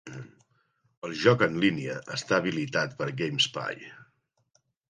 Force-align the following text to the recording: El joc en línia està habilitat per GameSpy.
El 1.07 1.13
joc 1.25 1.43
en 1.47 1.59
línia 1.65 1.99
està 2.17 2.39
habilitat 2.39 2.99
per 3.03 3.11
GameSpy. 3.23 3.87